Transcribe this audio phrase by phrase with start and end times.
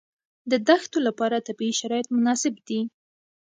[0.51, 2.81] د دښتو لپاره طبیعي شرایط مناسب دي.